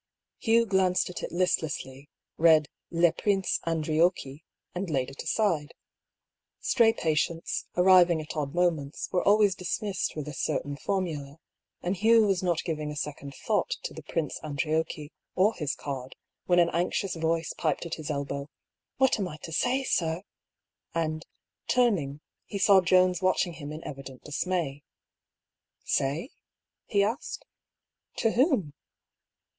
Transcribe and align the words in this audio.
Hugh 0.39 0.65
glanced 0.65 1.11
at 1.11 1.21
it 1.21 1.31
listlessly, 1.31 2.09
read" 2.35 2.69
Le 3.03 3.11
Prince 3.11 3.59
Andriocchi^^^ 3.67 4.41
and 4.73 4.89
laid 4.89 5.11
it 5.11 5.21
aside. 5.21 5.75
Stray 6.59 6.91
patients, 6.91 7.67
arriving 7.77 8.19
at 8.19 8.35
odd 8.35 8.55
moments, 8.55 9.09
were 9.11 9.21
always 9.23 9.53
dismissed 9.53 10.15
with 10.15 10.27
a 10.27 10.33
certain 10.33 10.75
formula, 10.75 11.37
and 11.83 11.97
Hugh 11.97 12.25
was 12.25 12.41
not 12.41 12.63
giving 12.63 12.89
a 12.91 12.95
second 12.95 13.35
thought 13.35 13.75
to 13.83 13.93
the 13.93 14.01
Prince 14.01 14.39
Andriocchi 14.41 15.11
or 15.35 15.53
his 15.53 15.75
card 15.75 16.15
when 16.47 16.57
an 16.57 16.69
anxious 16.71 17.13
voice 17.13 17.53
piped 17.55 17.85
at 17.85 17.93
his 17.93 18.09
elbow," 18.09 18.49
What 18.97 19.19
am 19.19 19.27
I 19.27 19.37
to 19.43 19.51
say, 19.51 19.83
sir?" 19.83 20.23
and 20.95 21.27
turning, 21.67 22.21
he 22.47 22.57
saw 22.57 22.81
Jones 22.81 23.21
watching 23.21 23.53
him 23.53 23.71
in 23.71 23.83
evident 23.83 24.23
dis 24.23 24.47
may." 24.47 24.81
Say?" 25.83 26.31
he 26.87 27.03
asked." 27.03 27.45
To 28.17 28.31
whom 28.31 28.73